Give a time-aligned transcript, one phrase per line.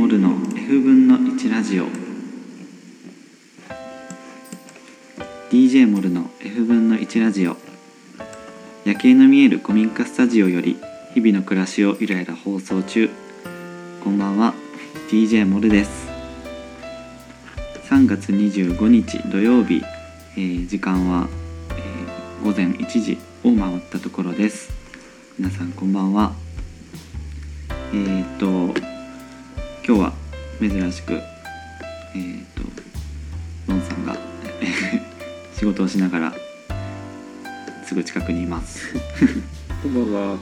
[0.00, 1.84] モルの F 分の1ラジオ。
[5.50, 7.58] DJ モルの F 分の1ラジオ。
[8.86, 10.78] 夜景の見える古民家スタジオより
[11.12, 13.10] 日々の暮らしをゆらゆら放送中。
[14.02, 14.54] こんばんは。
[15.10, 16.08] DJ モルです。
[17.90, 19.82] 3月25日土曜日、
[20.34, 21.28] えー時間は、
[21.72, 24.72] えー午前1時を回ったところです。
[25.38, 26.32] 皆さんこんばんは。
[27.92, 28.99] えー、っと
[29.90, 30.12] 今日は
[30.60, 32.62] 珍しくえー、っと
[33.66, 34.16] ロンさんが
[35.52, 36.34] 仕事をしながら
[37.84, 38.94] すぐ近くにいます
[39.82, 40.32] こんばんは。
[40.34, 40.38] は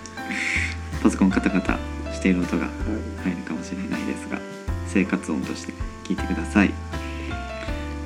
[1.04, 1.78] パソコンカタカタ
[2.14, 2.68] している音がい。
[3.24, 4.40] 入るかもしれないですが
[4.86, 6.72] 生活音として聞いてください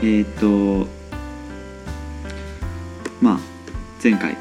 [0.02, 0.89] えっ、と
[3.20, 3.41] まあ
[4.02, 4.36] 前回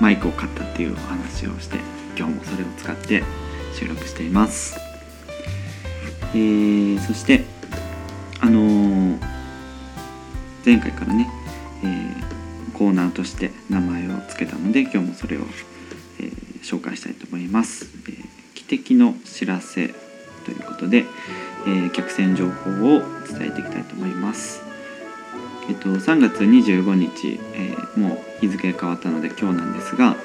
[0.00, 1.78] マイクを買ったっていうお話をして
[2.16, 3.24] 今日もそれを使って
[3.74, 4.81] 収録しています
[6.34, 7.44] えーそして
[8.40, 9.32] あのー
[10.64, 11.28] 前回からね、
[11.82, 12.32] えー
[12.72, 15.42] コーナーとして名前を付けたので今日もそれを、
[16.20, 16.30] え
[16.62, 18.12] 紹介したいと思います、え
[18.54, 19.94] 汽笛の知らせ
[20.44, 21.04] ということで、
[21.66, 24.62] え客船情報を伝えていきたいと思います。
[25.68, 30.16] えっと3月25日、えーもう日付が変わったので今日なんですが、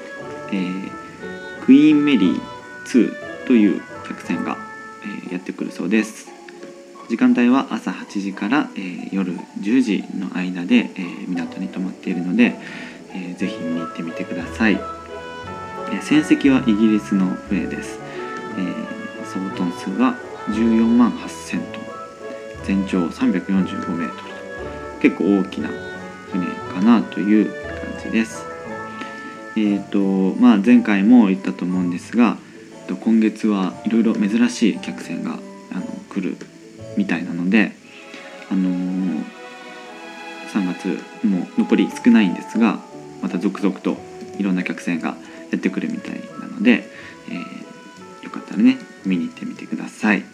[0.50, 0.90] えー
[1.64, 2.40] クイーンメリー
[2.86, 4.56] 2という客船が、
[5.30, 6.28] えやってくるそうです。
[7.08, 12.56] 時間帯は朝8時から、え夜10時の間で、え港に泊まっているので、
[13.14, 17.98] えーぜひ見に行ってみてください、えー船籍はイギリスの船です、
[18.58, 20.16] え総トン数は
[20.48, 21.82] 14万8000トン。
[22.64, 24.38] 全長345メートルと。
[25.00, 25.70] 結構大きな
[26.30, 28.44] 船かなという感じです。
[29.56, 32.36] えっ、とまあ前回も言ったと思うんですが
[32.88, 35.38] と今月はいろいろ珍しい客船が
[35.72, 36.36] あの来る
[36.96, 37.72] みたいなので
[38.50, 39.38] あのー
[40.48, 42.80] 3月もう残り少ないんですが
[43.20, 43.98] また続々と
[44.38, 45.14] いろんな客船が
[45.50, 46.88] やってくるみたいなので、
[47.30, 47.68] えー
[48.24, 48.76] よかったらね
[49.06, 50.24] 見に行ってみてください。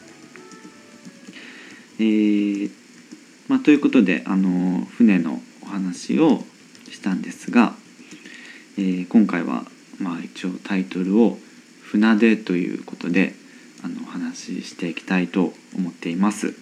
[1.98, 2.70] えー
[3.46, 6.42] まあ、ということで、あのー船のお話を
[6.90, 7.74] したんですが、
[8.78, 9.64] えー今回は、
[10.00, 11.38] まあ、一応タイトルを
[11.94, 13.34] 「船出」ということで
[13.84, 16.54] あのお話ししていきたいと思っています。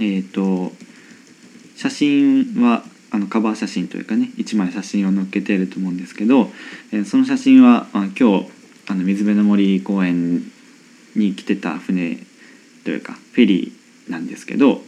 [0.00, 0.74] えっ、と
[1.76, 6.50] 写真はあのカバー写真というかね1枚写真を載っけてると思うんですけど、
[6.92, 8.46] えーその写真はあ今日
[8.88, 10.50] あの水辺の森公園
[11.14, 12.18] に来てた船
[12.84, 14.80] というかフェリーなんですけど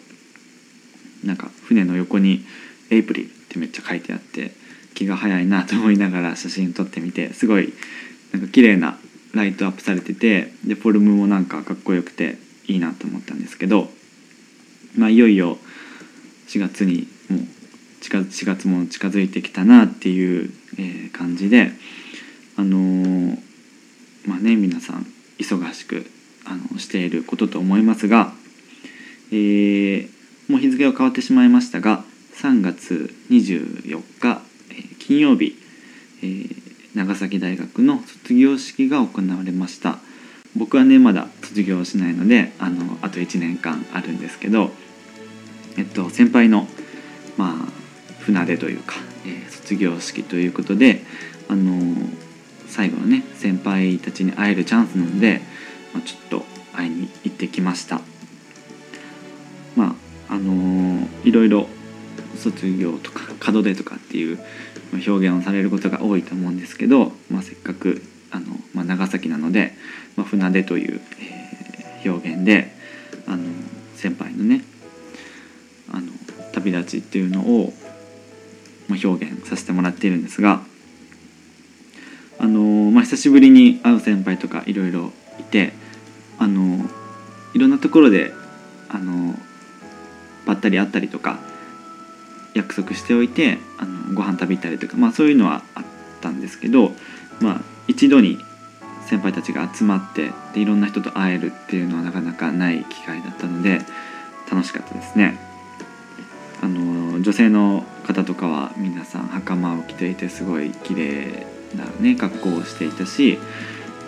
[1.22, 2.44] なんか船の横に
[2.88, 4.52] 「エイプリル」ってめっちゃ書いてあって
[4.94, 7.72] 気が早いなと思いながら写真撮ってみてすごい
[8.32, 8.98] なんか綺麗な
[9.34, 13.88] ライトアップされててでフォルムもなんかかっこよくていいなと思ったんですけど
[14.96, 15.58] まあいよいよ
[16.48, 17.40] 4月にもう
[18.00, 21.70] 近4月も近づいてきたなっていう、え感じで
[22.56, 23.38] あのー
[24.26, 25.06] まあね皆さん
[25.38, 26.10] 忙しく
[26.44, 28.32] あのしていることと思いますが、
[29.30, 30.08] えー
[30.48, 32.04] もう日付が変わってしまいましたが
[32.34, 35.56] 3月24日、えー金曜日、
[36.22, 36.61] えー
[36.94, 39.98] 長崎大学の卒業式が行われました。
[40.56, 44.70] 僕はねまだ卒業しないのであのあと1年間あるんですけど
[45.78, 46.66] えっと先輩の
[47.38, 47.68] まあ
[48.20, 51.02] 船出というか、えー卒業式ということで
[51.48, 51.96] あの
[52.66, 55.40] 最後のね先輩たちに会えるチャンスなので、
[55.94, 58.00] まあ、ちょっと会いに行ってきました。
[59.76, 59.94] ま
[60.28, 61.68] ああのーいろいろ
[62.36, 63.20] 卒業とか
[63.52, 64.38] 門出とかっていう
[64.98, 69.74] 表現をされることが多いと思うんですけど、まあ、せっかくあの、まあ、長崎なので、
[70.16, 71.42] まあ、船出という、えー
[72.04, 72.72] 表現で
[73.26, 73.44] あの
[73.94, 74.62] 先輩のね
[75.92, 76.08] あの
[76.52, 77.72] 旅立ちっていうのを、
[78.88, 80.62] まあ、表現させてもらっているんですが
[82.38, 85.72] あの、まあ、久しぶりに会う先輩とかいろいろいて
[86.38, 86.84] あの
[87.54, 88.32] いろんなところで
[88.88, 89.34] あの
[90.46, 91.38] ばったり会ったりとか
[92.54, 95.84] 約束しておいてあのご飯食べたりとか、まあ、そういうのはあっ
[96.20, 96.92] たんですけど、
[97.40, 98.38] まあ、一度に
[99.06, 103.80] 先輩たちが集まってでいろんな人と会えるっていうのはなかなかない機会だったので
[104.50, 105.38] 楽しかったですね。
[106.62, 113.38] あの女性の方とかは皆さん袴を着ていてすごい綺麗なね格好をしていたし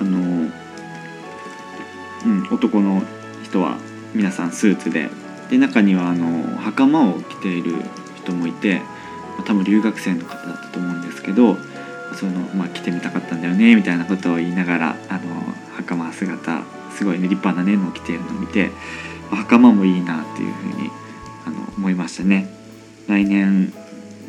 [0.01, 0.51] あの、
[2.25, 3.03] うん、男の
[3.43, 3.77] 人は
[4.15, 5.11] 皆さんスーツで
[5.51, 7.75] で中にはあの袴を着ている
[8.17, 8.81] 人もいて
[9.43, 11.57] 多分留学生の方だったと思うんですけど
[12.15, 15.21] その、まあ、着てみたかったんだよねみたいなことを言いながらあの
[15.77, 16.63] 袴姿
[16.97, 18.71] すごい、ね、立派なねのを着ているのを見て
[19.31, 20.91] 袴もいいなっていうふうに
[21.47, 22.49] あの思いましたね。
[23.09, 23.73] 来年、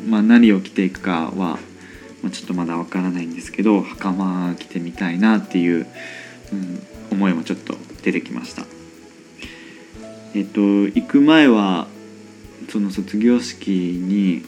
[0.06, 1.58] まあ、何を着ていくかは、
[2.22, 5.86] ま、ちょっとまだわからないんですけど袴着てみたいなっていう、
[6.52, 8.64] うん、思いもちょっと出てきました。
[10.34, 11.86] えっと行く前は
[12.68, 14.44] その卒業式に、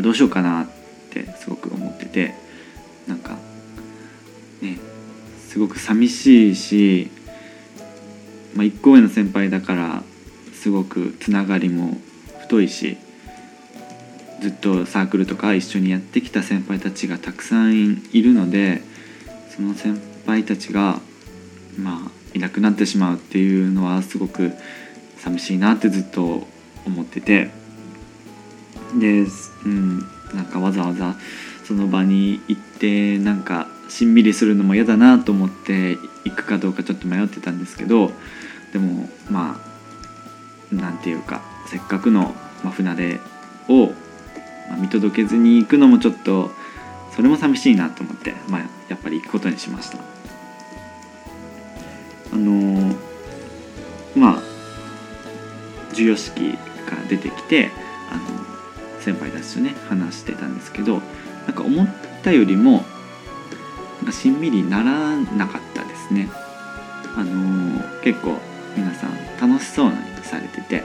[0.00, 0.66] あ、どうしようかなっ
[1.10, 2.34] てすごく思ってて
[3.06, 3.38] なんか
[4.60, 4.78] ね
[5.48, 7.10] すごく寂しいし、
[8.54, 10.02] まあ、1個上の先輩だから
[10.52, 11.96] すごくつながりも
[12.40, 12.98] 太いし
[14.40, 18.82] ずっとサークルとか一緒にやってきた先輩たちがたくさんいるので
[19.54, 21.00] その先輩たちが
[21.78, 24.52] まあいなくなってしまうっていうのはすごく
[25.16, 26.46] 寂しいなってずっと
[26.86, 27.50] 思ってて
[28.94, 29.26] で、
[29.64, 29.98] うん、
[30.34, 31.14] なんかわざわざ
[31.64, 38.12] その場に行ってなんかしんみりするのも嫌だなと思って行くかどうかちょっと迷ってたんですけど
[38.72, 39.60] でもま
[40.72, 42.34] あなんていうかせっかくの、
[42.72, 43.20] 船出
[43.68, 43.92] を、
[44.78, 46.50] 見届けずに行くのもちょっと
[47.14, 49.98] それも寂しいなと思って、まあ、やっぱり行くことにしました。
[52.32, 52.96] あのー、
[54.14, 54.42] まあ
[55.90, 56.52] 授与式
[56.86, 57.70] が出てきて
[59.08, 61.00] 先輩たちとね話してたんですけど
[61.46, 61.88] なんか思っ
[62.22, 62.84] たよりも
[63.98, 66.28] なんかしんみりならなかったですね。
[67.16, 68.38] あのー、結構
[68.76, 70.84] 皆さん楽しそうにされてて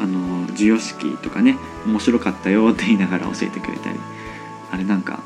[0.00, 1.56] あのー、授与式とかね
[1.86, 3.98] 面白かったよって言いながら教えてくれたり
[4.72, 5.22] あれなんか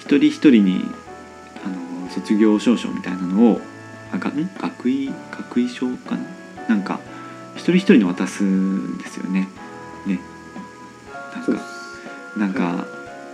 [0.00, 0.84] 一人一人に
[1.64, 1.68] あ
[2.04, 3.60] の卒業証書みたいなのを
[4.12, 4.50] あがん？
[4.58, 6.16] 学位学位証か
[6.68, 6.74] な？
[6.74, 7.00] なんか
[7.56, 9.48] 一人一人に渡すんですよね。
[10.06, 10.20] ね
[11.34, 11.62] なんか
[12.36, 12.86] なんか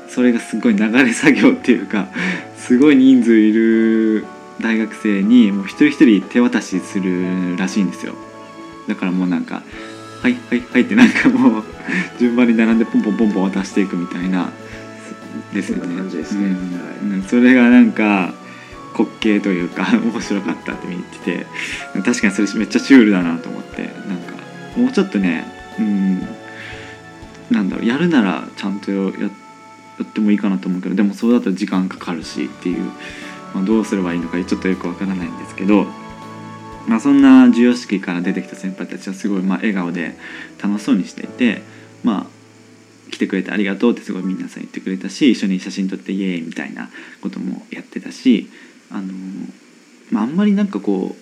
[0.09, 2.09] それがすごい流れ作業っていうか
[2.57, 4.25] すごい人数いる
[4.61, 8.15] 大学生にもう一人一人手渡しするらしいんですよ。
[8.89, 9.63] だからもうなんか
[10.23, 11.65] 「はいはいはい」ってなんかもう
[12.19, 14.51] 順番に並んでポンポンポンポン渡していくみたいな
[15.53, 15.97] ですよね。
[17.03, 18.33] うん、それがなんか
[18.97, 21.47] 滑稽というか面白かったって見てて
[22.03, 24.35] 確かにそれめっちゃシュールだなと思ってなんか
[24.77, 25.45] もうちょっとね
[25.79, 26.44] うん
[27.55, 29.09] なんだろうやるならちゃんとや
[30.03, 32.91] ってもいいかなと思うけどでもそうだと時間かかるしっていう、
[33.55, 35.87] まあ、どうすればいいのかちょっとよくわからないんですけど、
[36.89, 40.17] まあ、そんな授与式から出てきた先輩たちはすごいま笑顔で
[40.63, 41.63] 楽しそうにしていて
[42.03, 42.35] まあ
[43.13, 46.91] 来てくれてありがとうってすごい皆さん言ってくれたし一緒に写真撮ってイエーイみたいな
[47.23, 48.51] こともやってたし
[48.91, 49.13] あの
[50.11, 51.17] ま、あんまりなんかこ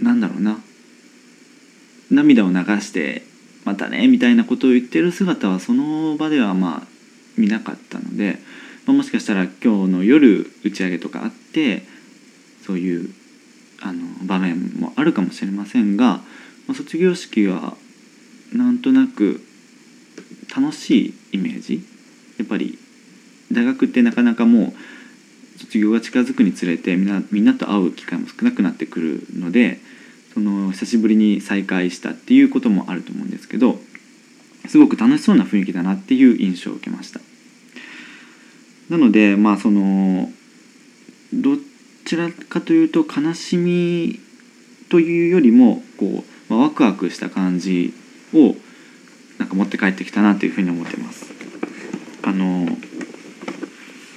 [0.00, 0.58] うなんだろうな
[2.10, 3.22] 涙を流して
[3.66, 6.86] 「またね」みたいなことを言ってる姿はその場ではまあ
[7.36, 8.38] 見なかったので、
[8.86, 11.82] まあ、もしかしたら今日の夜打ち上げとかあって
[12.64, 13.10] そういう
[13.82, 16.22] あの場面もあるかもしれませんが、
[16.66, 17.76] まあ、卒業式は
[18.52, 19.44] なんとなく
[20.56, 21.84] 楽しいイメージ？
[22.38, 22.78] やっぱり
[23.52, 24.72] 大学ってなかなかも
[25.56, 29.80] う卒業が近づくにつれてみんなみんなと会う機会も少なくなってくるので
[30.36, 33.78] その久しぶりに再会したっていうこともあると思うんですけど
[34.68, 37.20] すごく楽しそうな雰囲気だなっていう印象を受けました。
[38.90, 40.30] なのでまあその
[41.32, 41.56] ど
[42.04, 44.20] ちらかというと悲しみ
[44.90, 47.94] というよりもこう、まあ、ワクワクした感じ
[48.34, 48.54] を
[49.38, 51.32] なんか持って帰ってきたなというふうに思ってます。
[52.24, 52.66] あの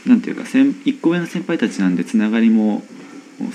[0.06, 2.84] なんていうか1個上の先輩たちなんでつながりも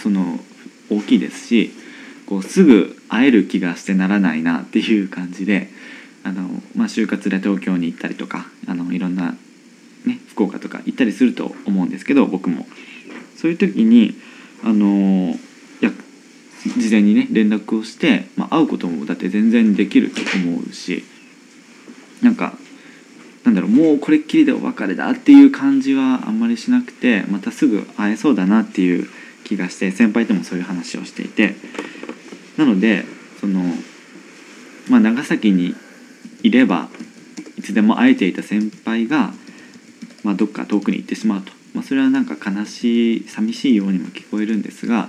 [0.03, 0.41] その
[0.89, 1.84] 大きいですし
[2.27, 5.69] こうすぐ会える気がしてならないなっていう感じで
[6.23, 9.37] あの、まあ、就活で東京に行ったりとかあのいろんな、
[10.05, 12.67] ね、福岡とか行ったりすると思うんですけど僕も。
[13.45, 14.15] そういう時に
[14.63, 15.37] あの
[15.83, 15.91] いや
[16.79, 21.05] 事前にね連絡をして、まあ、会うこともだって全然できると思うし
[22.23, 22.55] なんか
[23.45, 29.07] なんだろうもうこれっきりでお別れだっていう感じはあんまりしなくてまたすぐ会えそうだなっていう
[29.45, 31.55] 気がして先輩ともそういう話をしていて
[32.57, 33.05] なので
[33.41, 33.63] その
[34.89, 35.75] まあ長崎に
[36.43, 36.89] いれば
[37.57, 39.33] いつでも会えていた先輩が、
[40.23, 45.09] まあ、どっか遠くに行ってしまうと、まあ、それはなんか悲しい寂しいようにも聞こえるんですが、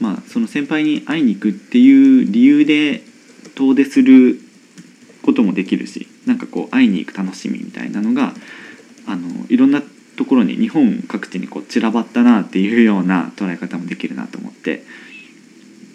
[0.00, 3.02] まあ、その先輩に会いに行くっていう理由で
[3.54, 4.38] 遠出する
[5.22, 8.32] こともできるしなんかこう会いに行く楽しみみたいなのが
[9.06, 9.82] あのいろんな
[10.16, 14.84] ところに日本各地にこう散らばったなっていうような捉え方もできるなと思って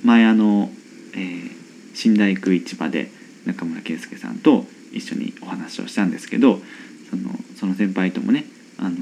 [0.03, 0.69] 前あの、
[1.13, 3.11] えー、新大工市場で
[3.45, 6.59] 中村圭介さんと一緒にお話をしたんですけど
[7.09, 8.45] そのその先輩ともね
[8.77, 8.95] あの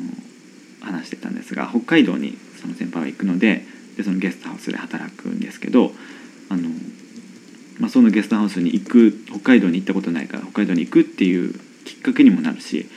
[0.82, 3.64] 話してたんですが北海道にその先輩は行くので
[3.98, 5.92] でそのゲストハウスで働くんですけど
[6.50, 6.70] あの、
[7.80, 11.54] まあ、そのゲストハウスに行く北海道に行ったことないから北海道に行くっていう
[11.86, 12.88] きっかけにもなるし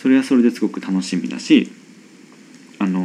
[0.00, 1.70] それはそれですごく楽しみだし
[2.78, 3.00] あの、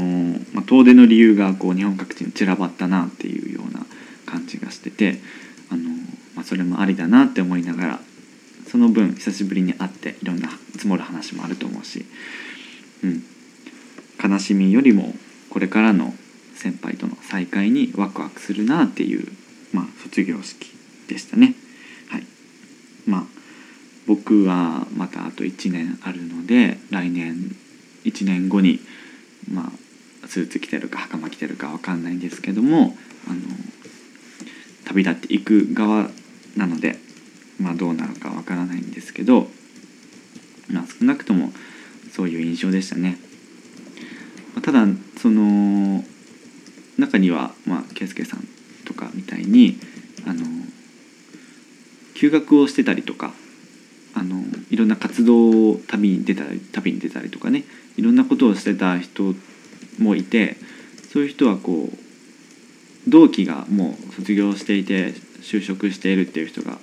[0.53, 3.85] まあ、遠出の理由がこう日本各地に散らばったなっていうような
[4.29, 5.19] 感じがしてて
[5.71, 5.89] あの、
[6.35, 7.99] まあ、それもありだなって思いながら
[8.69, 12.05] その分久しぶりに会っていろんな積もる話もあると思うし、
[13.03, 13.23] うん、
[14.23, 15.13] 悲しみよりも
[15.49, 16.13] これからの
[16.55, 19.27] 先輩との再会にワクワクするなっていう、
[19.73, 20.71] まあ、卒業式
[21.07, 21.55] でしたね。
[22.09, 22.23] はい
[23.07, 23.23] まあ、
[24.05, 27.55] 僕はまたあと1年あるので来年
[28.05, 28.79] 1年後に、
[29.51, 29.71] ま
[30.23, 32.95] あ、スーツ着てるか袴着てるか分かんないんですけども
[33.27, 33.39] あの
[34.89, 36.09] 旅立っていく側
[36.57, 36.97] なので、
[37.59, 39.47] まあ、どうなるか分からないんですけど、
[40.67, 41.51] まあ、少なくとも
[42.11, 43.17] そういう印象でしたね。
[44.63, 44.85] ただ
[45.17, 46.03] その
[46.97, 48.47] 中には、まあ、圭介さん
[48.85, 49.79] とかみたいに
[50.25, 50.43] あの
[52.15, 53.31] 休学をしてたりとか
[54.15, 57.63] あのいろんな活動を旅に出たり旅に出たりとかね
[57.95, 59.35] いろんなことをしてた人
[59.99, 60.57] もいて
[61.13, 62.08] そういう人はこう
[63.09, 66.77] 同期がもう卒業していて就職しているっていう人が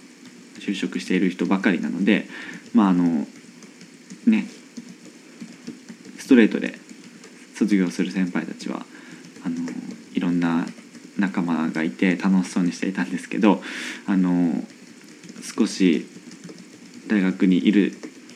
[0.58, 2.26] 就職している人ばかりなので
[2.74, 3.26] まああの
[4.26, 4.46] ね
[6.18, 6.74] ストレートで
[7.54, 8.84] 卒業する先輩たちは
[9.44, 9.56] あの
[10.14, 10.66] いろんな
[11.18, 13.62] 仲間がいて楽しそうにしていたんですけど
[14.06, 14.52] あの
[15.56, 16.06] 少し
[17.08, 17.92] 大学にいる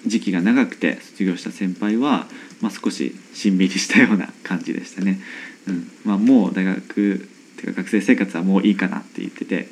[0.07, 2.27] 時期が長くて卒業した先輩は、
[2.61, 5.21] まあ、少ししんみりしたような感じでしたね。
[5.67, 7.29] うんまあ、もう大学
[7.61, 9.69] ていうか学生生活はもういいかなって言ってて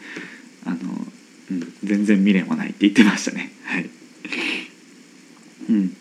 [0.64, 0.76] あの、
[1.50, 3.52] うん、全然未練はないって言ってましたね。
[3.64, 3.90] はい
[5.71, 5.97] うん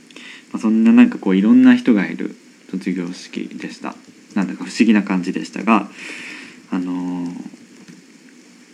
[0.51, 2.36] まあ、そんななんかこういろんな人がいる
[2.72, 3.96] 卒業式でした。
[4.34, 5.89] なんだか不思議な感じでしたが
[6.70, 7.34] あのー、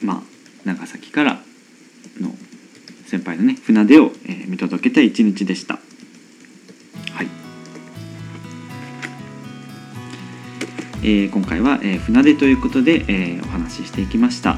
[0.02, 0.22] まあ
[0.66, 1.42] 長崎から
[2.20, 2.36] の
[3.06, 5.80] 先輩のね船出を、えー、見届けた一日でした。
[11.04, 14.58] えー、今回は、えー、船出ということで、えー、お話ししていきました。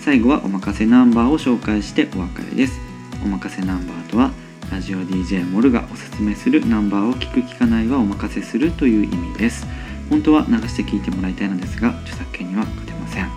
[0.00, 2.78] 最後はおまかせナンバーを紹介してお別れです。
[3.24, 4.32] おまかせナンバーとは
[4.70, 9.66] ラジオ DJ モルがおすすめするナンバーを聞く聞かないはお任せするという意味です。
[10.10, 13.30] 本当は流して聞いてもらいたいのですが著作権には勝てません、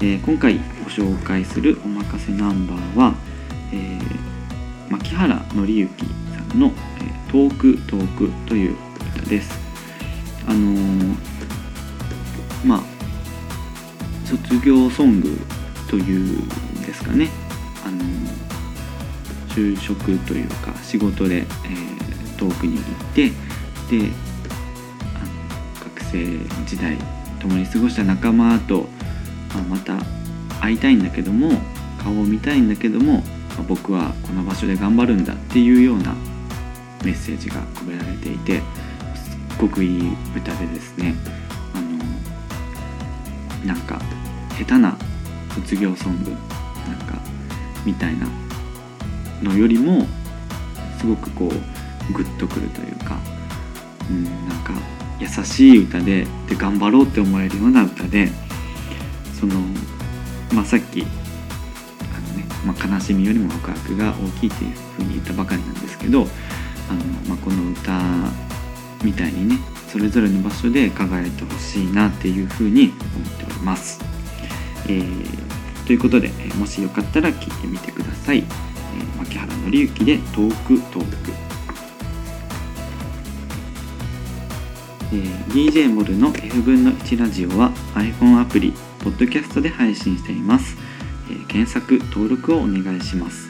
[0.00, 3.14] えー、今回ご紹介するおまかせナンバーは、
[3.72, 6.72] えー、牧原紀之さんの
[7.32, 8.76] 「遠く遠く」という
[9.16, 9.69] 歌です。
[10.50, 11.16] あのー、
[12.66, 12.80] まあ
[14.26, 15.38] 卒業ソング
[15.88, 17.28] というんですかね。
[17.86, 18.00] あの
[19.54, 23.28] 就職というか仕事で、えー、遠くに行って
[23.90, 24.10] で
[25.84, 26.96] 学生時代
[27.40, 28.86] 共に過ごした仲間と、
[29.54, 29.98] まあ、また
[30.60, 31.50] 会いたいんだけども
[32.02, 36.14] 顔を見たいんだけども、まあ、僕はこの場所で頑張るんだっていうような
[37.04, 38.62] メッセージが込められていて
[39.60, 41.14] ごくいい歌でですね
[41.74, 41.98] あの
[43.66, 44.00] なんか
[44.58, 44.96] 下手な
[45.54, 46.38] 卒業ソングなん
[47.06, 47.20] か
[47.84, 48.26] みたいな
[49.42, 50.06] のよりも
[50.98, 53.18] すごくこうグッとくるというか、
[54.08, 54.72] うん、なんか
[55.18, 58.28] 優しい歌でで頑張ろうって思えるような歌で
[59.38, 59.60] その、
[60.54, 61.10] まあ、さっきあの、
[62.36, 68.49] ねまあ、悲しみよりも告白が大きいというふうに言ったばかりなんですけどあの、まあ、この歌
[69.02, 69.58] みたいにね
[69.90, 73.98] それぞれの場所で輝いてほしいなっていうふうに思っております。
[74.88, 78.38] えー、ということで、もしよかったら聴いてみてください。
[78.38, 81.32] えー、牧原紀之で「遠く遠く」。
[85.12, 90.76] えー、DJ モルの F 分の1ラジオは iPhone アプリ、ポッドキャストで配信しています。
[91.28, 93.48] えー、検索、登録をお願いします。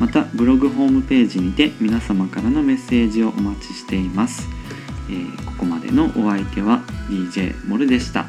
[0.00, 4.57] また、ブログホームページにて皆様からのメッセージをお待ちしています。
[5.08, 8.26] えー、ここまでのお相手は DJ モルでした。